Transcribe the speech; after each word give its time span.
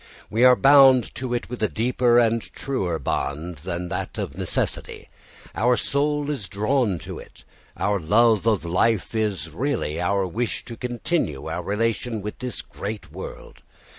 We 0.31 0.43
are 0.43 0.55
bound 0.55 1.13
to 1.13 1.31
it 1.35 1.47
with 1.47 1.61
a 1.61 1.67
deeper 1.67 2.17
and 2.17 2.41
truer 2.41 2.97
bond 2.97 3.57
than 3.57 3.89
that 3.89 4.17
of 4.17 4.35
necessity. 4.35 5.09
Our 5.53 5.77
soul 5.77 6.31
is 6.31 6.49
drawn 6.49 6.97
to 7.05 7.19
it; 7.19 7.43
our 7.77 7.99
love 7.99 8.47
of 8.47 8.65
life 8.65 9.13
is 9.13 9.51
really 9.51 10.01
our 10.01 10.25
wish 10.25 10.65
to 10.65 10.75
continue 10.75 11.45
our 11.47 11.61
relation 11.61 12.23
with 12.23 12.39
this 12.39 12.63
great 12.63 13.11
world. 13.11 13.61